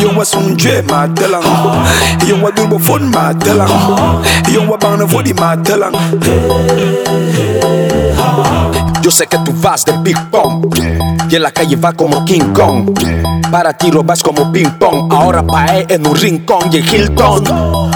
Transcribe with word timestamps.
Wa 0.00 0.12
wa 4.68 4.78
wa 4.78 5.04
vodi 5.06 5.34
Yo 9.02 9.10
sé 9.10 9.26
que 9.26 9.38
tú 9.38 9.52
vas 9.60 9.84
de 9.84 9.92
Big 9.98 10.16
Pong 10.30 10.66
Y 11.28 11.36
en 11.36 11.42
la 11.42 11.50
calle 11.50 11.76
va 11.76 11.92
como 11.92 12.24
King 12.24 12.52
Kong. 12.54 12.90
Para 13.50 13.72
ti 13.72 13.90
robas 13.90 14.22
como 14.22 14.52
ping 14.52 14.70
pong. 14.78 15.12
Ahora 15.12 15.44
pae 15.44 15.84
en 15.88 16.06
un 16.06 16.14
rincón 16.14 16.70
y 16.72 16.78
en 16.78 16.84
Hilton. 16.84 17.44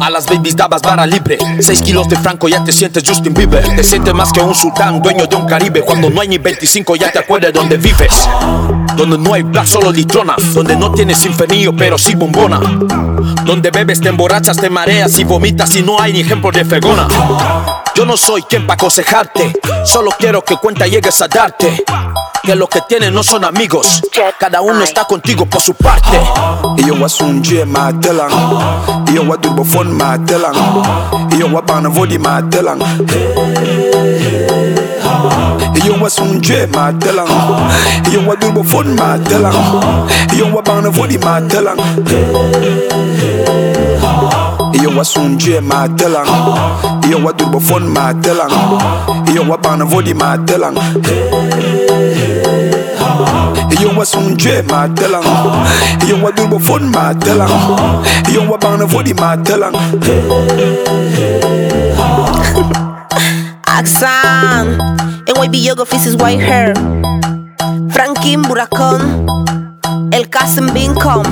A 0.00 0.10
las 0.10 0.26
babies 0.26 0.54
dabas 0.54 0.82
vara 0.82 1.06
libre. 1.06 1.38
6 1.58 1.82
kilos 1.82 2.08
de 2.08 2.16
franco 2.16 2.48
ya 2.48 2.62
te 2.62 2.70
sientes 2.72 3.02
Justin 3.06 3.32
Bieber. 3.32 3.64
Te 3.74 3.82
sientes 3.82 4.12
más 4.12 4.30
que 4.30 4.40
un 4.40 4.54
sultán, 4.54 5.00
dueño 5.00 5.26
de 5.26 5.36
un 5.36 5.46
caribe. 5.46 5.80
Cuando 5.80 6.10
no 6.10 6.20
hay 6.20 6.28
ni 6.28 6.38
25 6.38 6.96
ya 6.96 7.10
te 7.10 7.18
acuerdas 7.18 7.52
de 7.52 7.58
dónde 7.58 7.76
vives 7.78 8.28
Donde 8.98 9.16
no 9.16 9.32
hay 9.32 9.42
black, 9.42 9.66
solo 9.66 9.92
litrona 9.92 10.34
Donde 10.52 10.76
no 10.76 10.92
tienes 10.92 11.18
sinfonía 11.18 11.70
pero 11.76 11.96
sí 11.96 12.14
bombona 12.14 12.60
Donde 13.44 13.70
bebes, 13.70 14.00
te 14.00 14.08
emborrachas, 14.08 14.56
te 14.56 14.68
mareas 14.68 15.18
y 15.18 15.24
vomitas 15.24 15.74
Y 15.76 15.82
no 15.82 16.00
hay 16.00 16.12
ni 16.12 16.20
ejemplo 16.20 16.50
de 16.50 16.64
fregona 16.64 17.06
yo 17.98 18.04
no 18.04 18.16
soy 18.16 18.42
quien 18.42 18.64
pa' 18.64 18.74
aconsejarte, 18.74 19.52
solo 19.84 20.12
quiero 20.16 20.44
que 20.44 20.56
cuenta 20.56 20.86
llegues 20.86 21.20
a 21.20 21.26
darte. 21.26 21.84
Que 22.44 22.54
los 22.54 22.68
que 22.68 22.80
tienen 22.82 23.12
no 23.12 23.24
son 23.24 23.44
amigos, 23.44 24.00
cada 24.38 24.60
uno 24.60 24.84
está 24.84 25.04
contigo 25.04 25.46
por 25.46 25.60
su 25.60 25.74
parte. 25.74 26.16
Iyo 26.76 26.94
wa 26.94 27.08
sunje 27.08 27.64
ma 27.64 27.92
telang, 27.98 28.30
iyo 29.10 29.24
wa 29.24 29.36
durbo 29.36 29.64
fon 29.64 29.96
ma 29.96 30.16
telang, 30.24 30.54
iyo 31.32 31.48
wa 31.48 31.60
bana 31.60 31.88
vodi 31.88 32.18
Eu 35.88 36.04
a 36.04 36.10
sunje 36.10 36.66
ma 36.66 36.92
telang? 36.92 37.28
Eu 38.12 38.30
a 38.30 38.34
durbo 38.36 38.62
fun 38.62 38.94
ma 38.94 39.16
telang? 39.24 39.56
Eu 40.36 40.58
a 40.58 40.60
bana 40.60 40.90
vodi 40.90 41.16
ma 41.16 41.40
telang? 41.40 41.78
Eu 44.74 45.00
a 45.00 45.04
sunje 45.04 45.60
ma 45.62 45.88
telang? 45.88 46.28
Eu 47.10 47.26
a 47.26 47.32
durbo 47.32 47.58
fun 47.58 47.88
ma 47.88 48.12
telang? 48.12 48.52
Eu 49.34 49.54
a 49.54 49.56
bana 49.56 49.86
vodi 49.86 50.12
ma 50.12 50.36
telang? 50.36 50.76
Yo 53.80 53.98
a 53.98 54.04
sunje 54.04 54.62
ma 54.68 54.86
telang? 54.88 55.24
Yo 56.06 56.26
a 56.26 56.30
durbo 56.32 56.58
fun 56.58 56.90
ma 56.90 57.14
telang? 57.14 57.48
Yo 58.30 58.54
a 58.54 58.58
bana 58.58 58.84
vodi 58.84 59.14
ma 59.14 59.36
telang? 59.38 59.72
Aksan. 63.64 64.97
YB 65.40 65.62
Yoga 65.62 65.86
Faces 65.86 66.16
White 66.16 66.40
Hair, 66.40 66.74
Franklin 67.90 68.42
Buracón, 68.42 69.26
El 70.10 70.28
Casem 70.28 70.74
Bincom, 70.74 71.22